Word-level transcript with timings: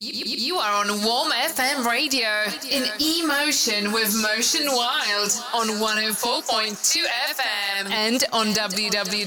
You, 0.00 0.22
you 0.26 0.58
are 0.58 0.74
on 0.74 0.86
Warm 1.04 1.32
FM 1.32 1.84
radio 1.84 2.44
in 2.70 2.84
emotion 3.00 3.90
with 3.90 4.14
Motion 4.22 4.66
Wild 4.66 5.32
on 5.52 5.66
104.2 5.80 7.02
FM 7.32 7.90
and 7.90 8.24
on 8.32 8.52
www.warm.fm. 8.52 9.18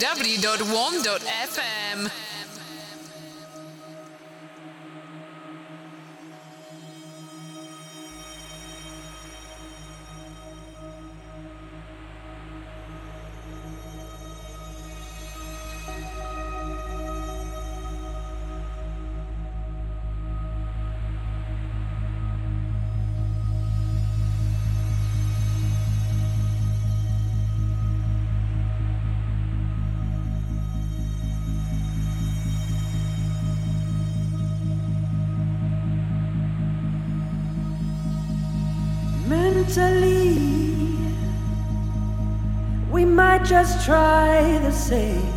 just 43.52 43.86
try 43.86 44.58
the 44.60 44.72
same. 44.72 45.28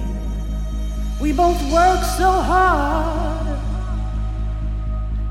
We 1.21 1.33
both 1.33 1.61
work 1.73 2.01
so 2.17 2.31
hard 2.31 3.59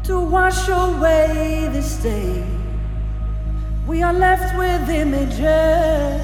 to 0.04 0.20
wash 0.20 0.68
away 0.68 1.70
the 1.72 1.82
stain. 1.82 2.46
We 3.88 4.04
are 4.04 4.12
left 4.12 4.58
with 4.58 4.90
images 4.90 6.22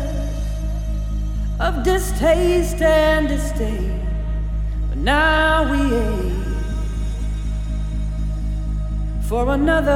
of 1.61 1.85
distaste 1.85 2.81
and 2.81 3.29
disdain. 3.29 4.05
But 4.89 4.97
now 4.97 5.63
we 5.71 5.79
aim 5.95 6.43
for 9.29 9.47
another 9.51 9.95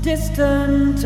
distant 0.00 1.04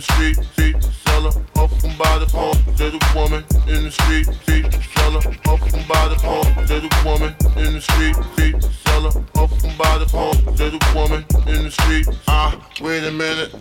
street, 0.00 0.36
see, 0.56 0.72
seller, 1.04 1.30
up 1.56 1.70
and 1.84 1.98
by 1.98 2.18
the 2.18 2.26
phone. 2.26 2.56
There's 2.76 2.94
a 2.94 3.00
woman 3.14 3.44
in 3.68 3.84
the 3.84 3.90
street, 3.90 4.26
see, 4.46 4.62
seller, 4.94 5.20
up 5.46 5.60
and 5.60 5.88
by 5.88 6.08
the 6.08 6.16
phone. 6.16 6.66
There's 6.66 6.84
a 6.84 7.04
woman 7.04 7.34
in 7.56 7.74
the 7.74 7.80
street, 7.80 8.16
see, 8.36 8.52
seller, 8.84 9.12
up 9.36 9.52
and 9.64 9.76
by 9.76 9.98
the 9.98 10.08
phone. 10.08 10.36
There's 10.56 10.74
a 10.74 10.80
woman 10.94 11.24
in 11.46 11.64
the 11.64 11.70
street. 11.70 12.06
Ah, 12.28 12.56
wait 12.80 13.04
a 13.04 13.10
minute. 13.10 13.52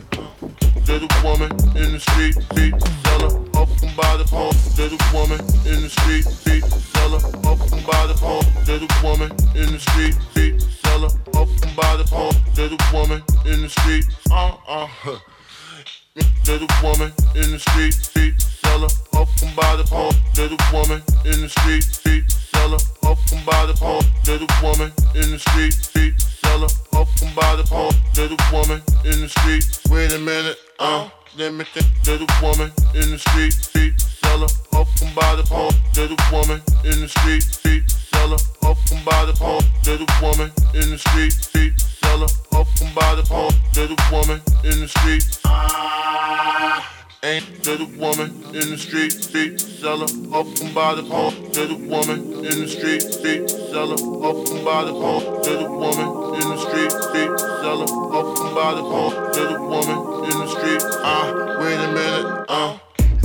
There's 0.86 1.03
a 1.03 1.10
woman 1.24 1.51
in 1.75 1.91
the 1.93 2.00
street, 2.00 2.36
see, 2.55 2.72
seller, 3.03 3.31
up 3.60 3.69
and 3.84 3.96
by 3.96 4.17
the 4.17 4.25
phone. 4.25 4.53
There's 4.75 4.93
a 4.93 5.01
woman 5.13 5.39
in 5.65 5.81
the 5.84 5.89
street, 5.89 6.24
see, 6.24 6.62
seller, 6.93 7.19
up 7.50 7.60
and 7.72 7.86
by 7.86 8.08
the 8.08 8.15
phone. 8.15 8.46
There's 8.65 8.84
a 8.84 8.89
woman 9.03 9.31
in 9.55 9.74
the 9.74 9.79
street, 9.79 10.15
see, 10.34 10.60
seller, 10.84 11.10
up 11.36 11.50
and 11.50 11.75
by 11.75 11.98
the 11.98 12.05
phone. 12.08 12.34
There's 12.55 12.72
a 12.72 12.79
woman 12.93 13.24
in 13.46 13.62
the 13.62 13.69
street. 13.69 14.05
Uh 14.31 14.55
uh. 14.67 15.19
There's 16.45 16.61
a 16.61 16.69
woman 16.83 17.11
in 17.35 17.51
the 17.51 17.59
street, 17.59 17.93
seat 17.93 18.41
seller, 18.41 18.88
up 19.13 19.27
hustling 19.27 19.55
by 19.55 19.75
the 19.75 19.83
pole. 19.83 20.13
There's 20.35 20.51
a 20.51 20.59
woman 20.73 21.01
in 21.25 21.41
the 21.41 21.49
street, 21.49 21.83
seat 21.83 22.31
seller, 22.31 22.75
up 23.03 23.17
hustling 23.17 23.45
by 23.45 23.65
the 23.65 23.73
pump. 23.73 24.05
Little 24.25 24.47
woman 24.61 24.91
in 25.15 25.31
the 25.31 25.39
street, 25.39 25.73
seat 25.73 26.19
seller, 26.21 26.67
hustling 26.93 27.33
by 27.35 27.55
the 27.55 27.63
pump. 27.63 27.95
Little 28.15 28.38
woman 28.51 28.81
in 29.05 29.21
the 29.21 29.29
street. 29.29 29.65
Wait 29.89 30.11
a 30.11 30.19
minute, 30.19 30.57
uh, 30.79 31.09
let 31.38 31.53
me 31.53 31.65
think. 31.73 31.88
Little 32.05 32.27
woman 32.41 32.71
in 32.95 33.11
the 33.11 33.19
street, 33.19 33.53
seller, 34.29 34.48
up 34.74 34.88
from 34.98 35.13
by 35.15 35.36
the 35.36 35.43
pump, 35.43 35.74
little 35.98 36.17
woman 36.31 36.62
in 36.86 37.01
the 37.01 37.07
street, 37.07 37.43
seat 37.43 37.89
seller, 37.89 38.38
up 38.63 38.77
from 38.88 39.03
by 39.03 39.25
the 39.25 39.33
pole. 39.33 39.62
There's 39.83 40.01
a 40.01 40.09
woman 40.21 40.51
in 40.74 40.91
the 40.91 40.98
street, 40.98 41.33
seat 41.33 41.74
seller, 41.79 42.29
up 42.53 42.67
from 42.77 42.93
by 42.93 43.15
the 43.15 43.24
pump, 43.24 43.53
little 43.75 43.98
woman 44.12 44.39
in 44.63 44.81
the 44.81 44.88
street. 44.88 45.24
Ah. 45.45 46.86
Ain't 47.24 47.65
little 47.65 47.91
woman 47.98 48.29
in 48.53 48.69
the 48.71 48.77
street, 48.77 49.12
street 49.12 49.59
seller, 49.59 50.09
up 50.38 50.48
from 50.57 50.74
by 50.74 50.95
the 50.95 51.03
pole. 51.03 51.31
There's 51.53 51.71
a 51.71 51.75
woman 51.75 52.19
in 52.50 52.55
the 52.63 52.67
street, 52.67 53.01
street 53.01 53.50
seller, 53.50 54.00
up 54.29 54.38
from 54.48 54.63
by 54.63 54.83
the 54.86 54.93
pump. 54.93 55.24
Little 55.45 55.74
woman 55.83 56.09
in 56.39 56.45
the 56.53 56.59
street, 56.65 56.91
street 57.07 57.33
seller, 57.62 57.89
up 58.17 58.27
from 58.38 58.50
by 58.53 58.71
the 58.77 58.83
pump. 58.91 59.13
Little 59.36 59.67
woman 59.74 60.00
in 60.29 60.38
the 60.43 60.48
street, 60.55 60.83
ah, 61.03 61.57
wait 61.59 61.79
a 61.88 61.91
minute, 61.98 62.45
ah. 62.48 62.75
Uh. 62.75 62.88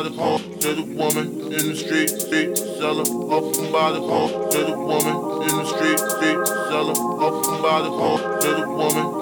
by 0.02 0.08
the 0.08 0.16
home 0.16 0.58
to 0.60 0.74
the 0.74 0.82
woman 0.82 1.26
in 1.52 1.68
the 1.68 1.76
street, 1.76 2.08
street 2.08 2.56
seller. 2.56 3.02
Up 3.02 3.54
and 3.54 3.70
by 3.70 3.92
the 3.92 4.00
home 4.00 4.50
to 4.50 4.58
the 4.64 4.78
woman 4.78 5.42
in 5.42 5.56
the 5.58 5.66
street, 5.66 5.98
street 5.98 6.46
seller. 6.46 6.96
Up 7.20 7.46
and 7.46 7.62
by 7.62 7.82
the 7.82 7.90
home 7.90 8.40
to 8.40 8.48
the 8.48 8.66
woman 8.66 9.19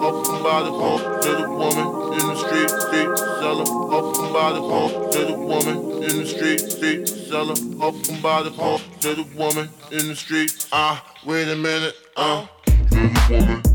up 0.00 0.42
by 0.42 0.62
the 0.62 0.70
home 0.70 1.00
to 1.22 1.30
the 1.36 1.48
woman 1.48 2.12
in 2.14 2.26
the 2.26 2.36
street, 2.36 2.70
street 2.70 3.18
seller. 3.18 3.64
Up 3.92 4.32
by 4.32 4.52
the 4.52 4.60
home 4.60 5.10
to 5.10 5.24
the 5.24 5.36
woman 5.36 6.02
in 6.02 6.18
the 6.18 6.26
street, 6.26 6.60
street 6.60 7.08
seller. 7.08 7.54
Up 7.80 7.94
by 8.22 8.42
the 8.42 8.50
home 8.50 8.80
to 9.00 9.14
the 9.14 9.26
woman 9.36 9.68
in 9.92 10.08
the 10.08 10.16
street. 10.16 10.66
Ah, 10.72 11.04
uh, 11.04 11.28
wait 11.28 11.48
a 11.48 11.56
minute, 11.56 11.94
ah, 12.16 12.50
uh, 12.66 12.72
to 12.90 12.96
the 12.96 13.26
woman. 13.30 13.73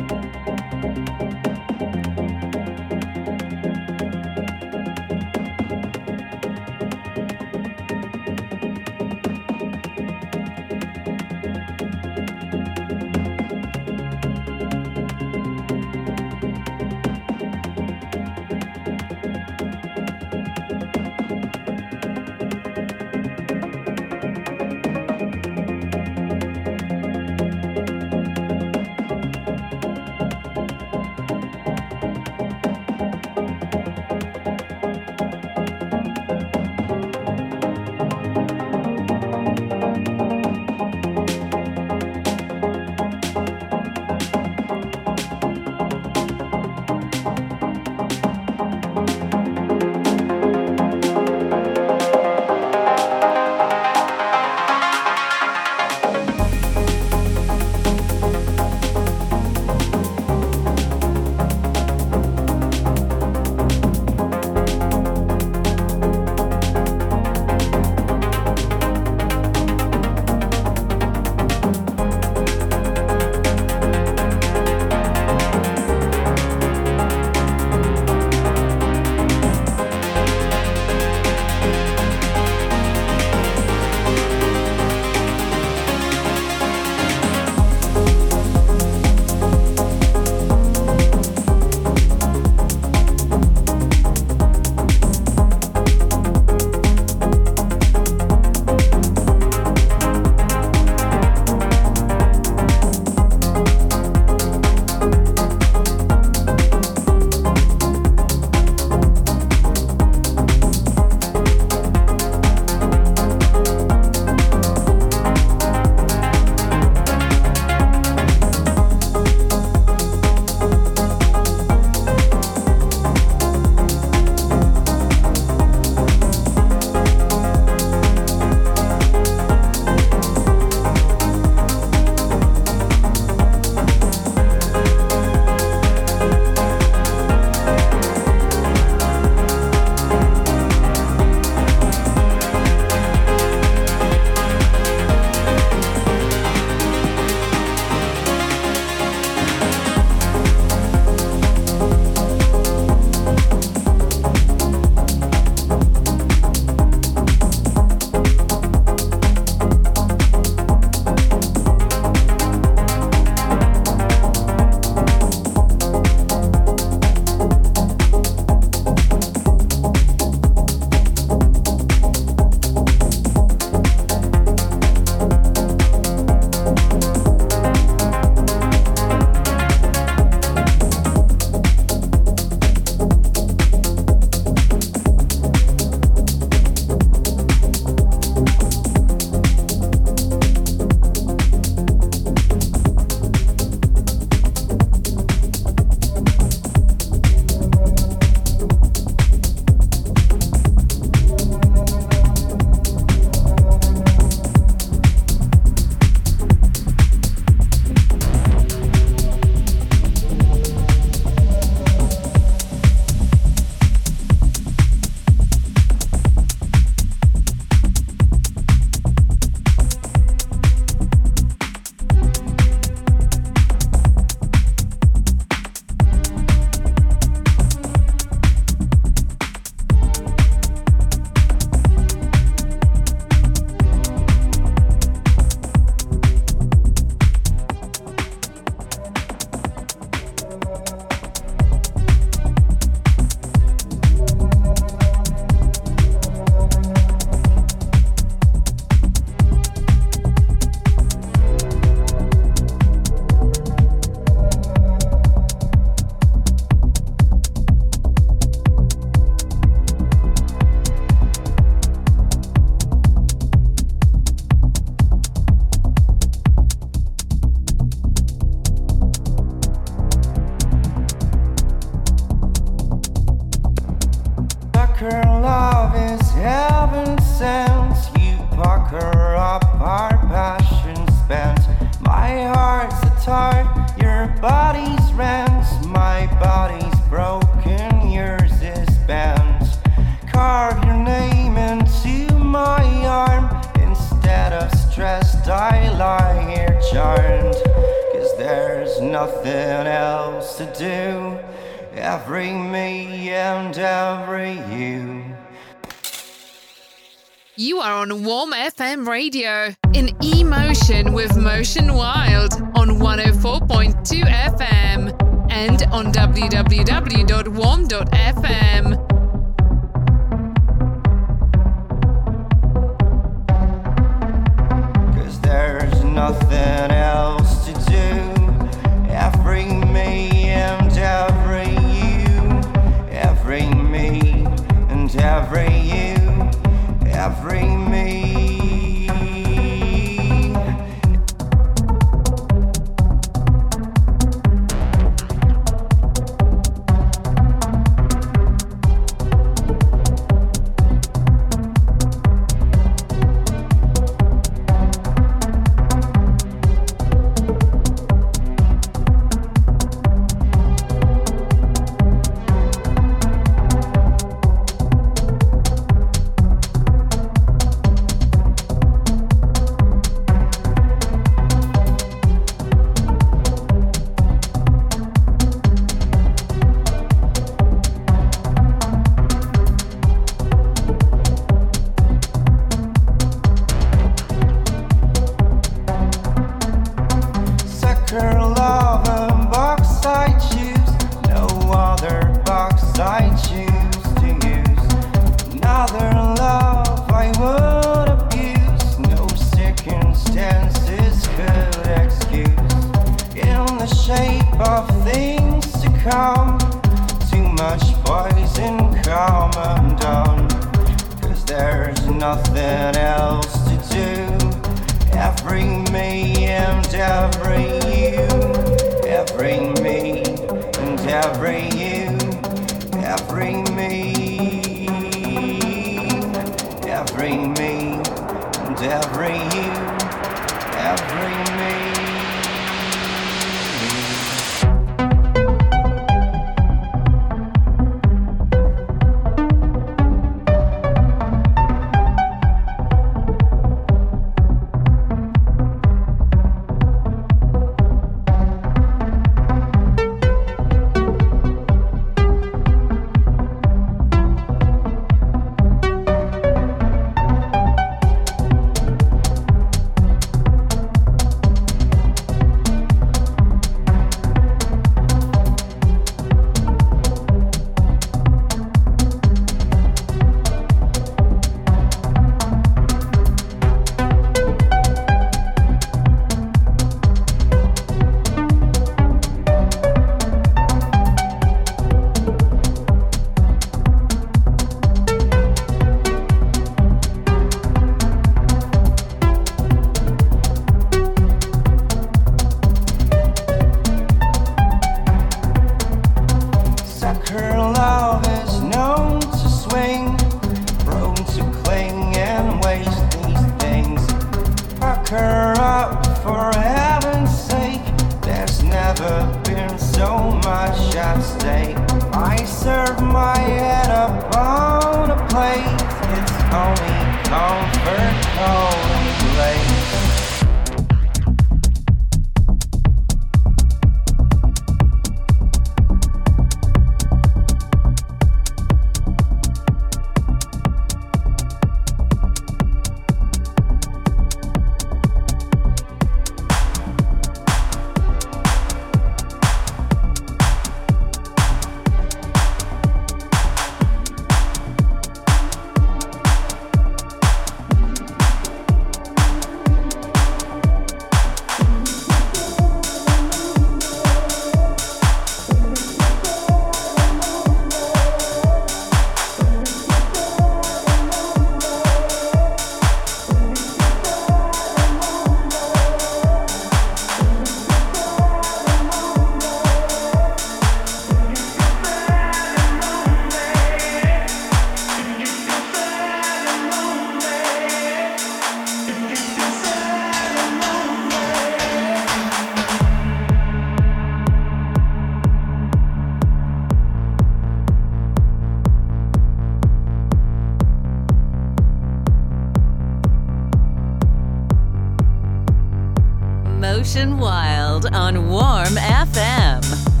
Motion 596.61 597.17
Wild 597.17 597.87
on 597.91 598.29
Warm 598.29 598.75
FM. 598.77 600.00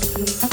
music. 0.00 0.51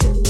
Thank 0.00 0.16
you. 0.16 0.23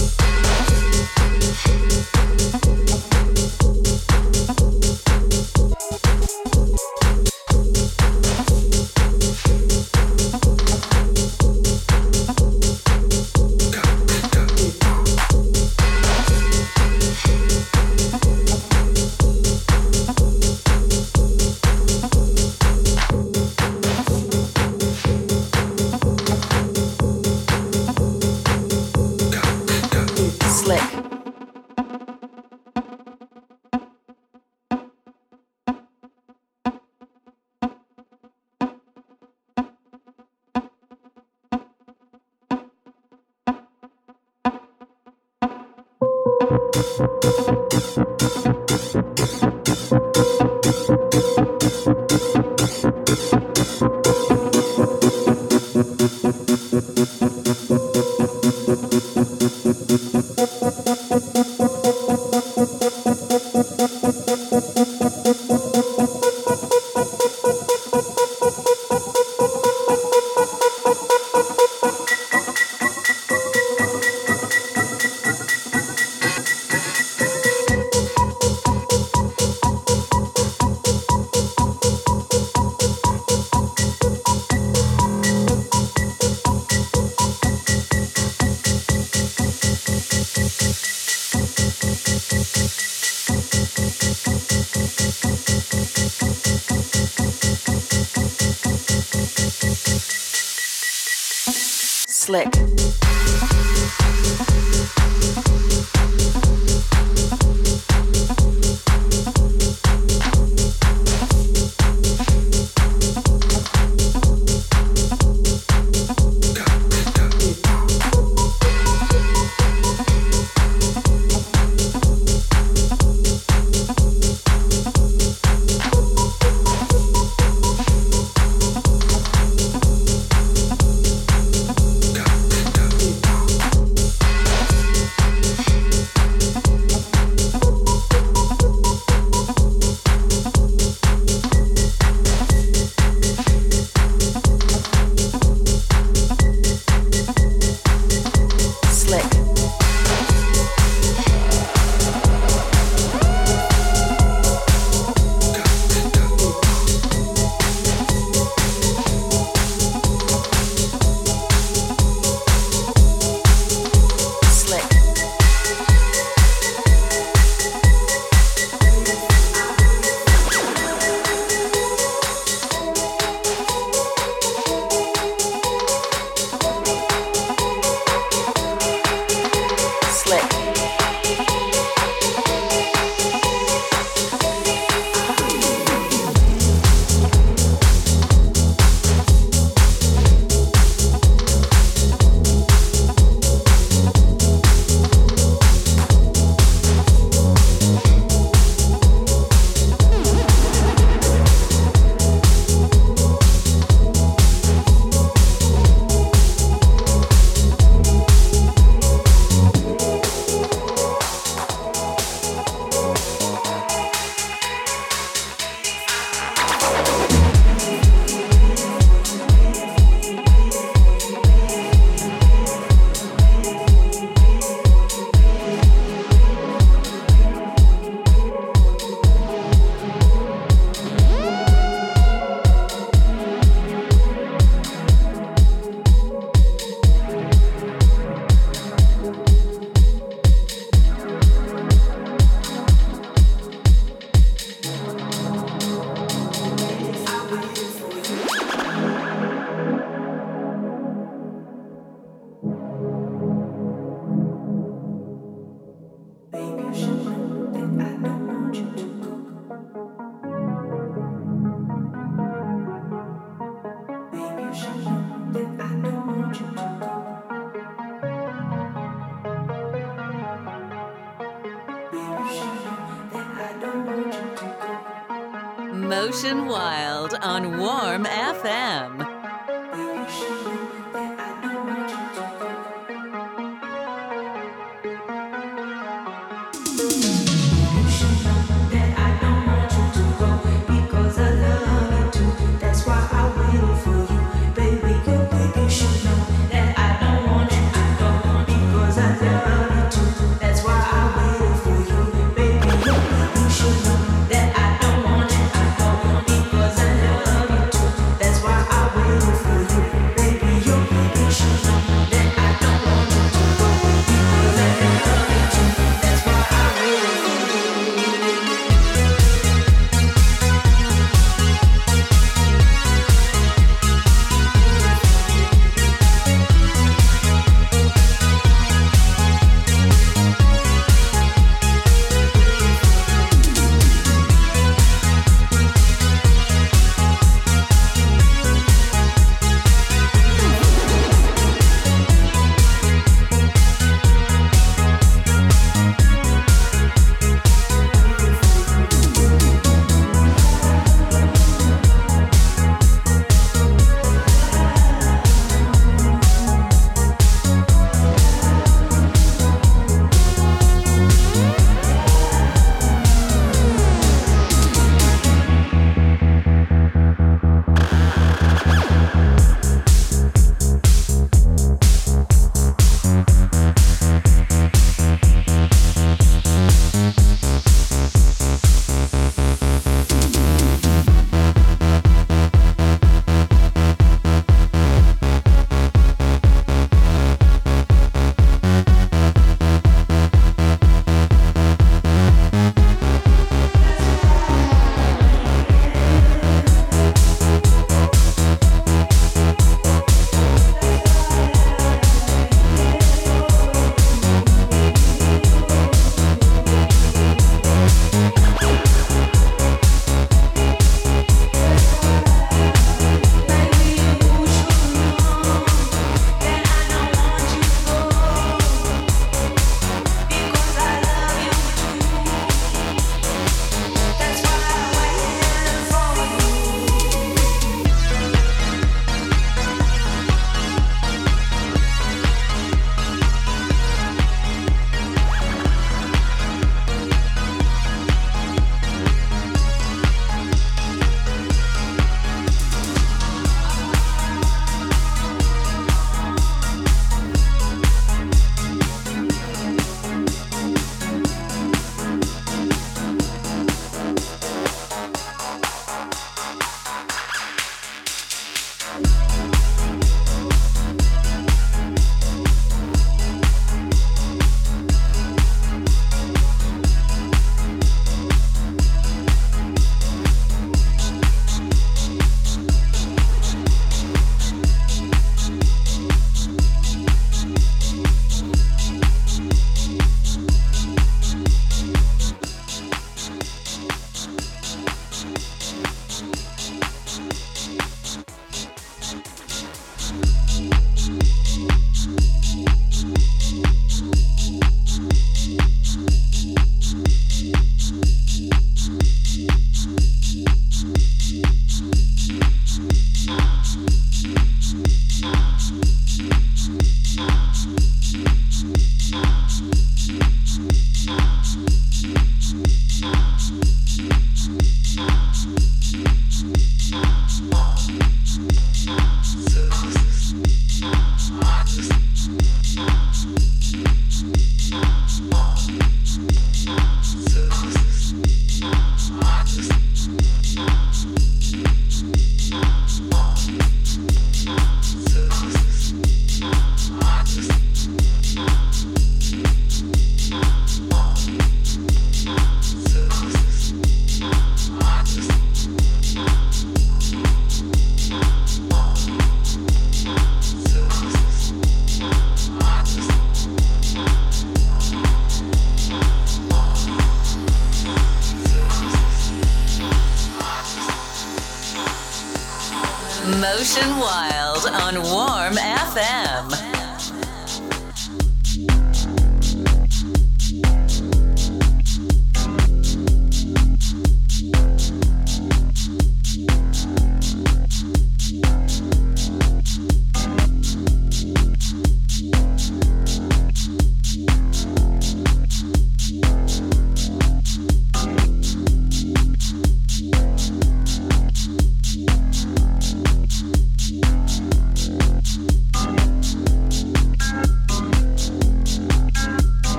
Motion 563.60 564.18
Wild 564.18 564.86
on 564.86 565.22
Warm 565.22 565.74
FM. 565.74 566.93